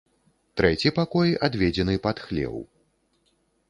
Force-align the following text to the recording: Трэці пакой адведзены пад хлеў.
Трэці 0.61 0.93
пакой 0.99 1.37
адведзены 1.51 1.95
пад 2.09 2.17
хлеў. 2.27 2.55